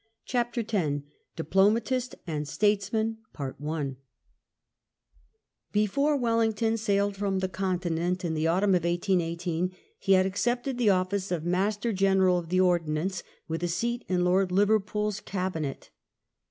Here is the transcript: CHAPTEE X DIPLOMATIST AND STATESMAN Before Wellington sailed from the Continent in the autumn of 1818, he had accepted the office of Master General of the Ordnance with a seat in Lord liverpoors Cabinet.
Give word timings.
CHAPTEE 0.25 0.65
X 0.73 1.03
DIPLOMATIST 1.35 2.15
AND 2.25 2.47
STATESMAN 2.47 3.17
Before 5.71 6.17
Wellington 6.17 6.77
sailed 6.77 7.15
from 7.15 7.37
the 7.37 7.47
Continent 7.47 8.25
in 8.25 8.33
the 8.33 8.47
autumn 8.47 8.71
of 8.71 8.83
1818, 8.83 9.71
he 9.99 10.13
had 10.13 10.25
accepted 10.25 10.79
the 10.79 10.89
office 10.89 11.29
of 11.31 11.45
Master 11.45 11.93
General 11.93 12.39
of 12.39 12.49
the 12.49 12.59
Ordnance 12.59 13.21
with 13.47 13.61
a 13.61 13.67
seat 13.67 14.03
in 14.07 14.23
Lord 14.25 14.49
liverpoors 14.51 15.19
Cabinet. 15.23 15.91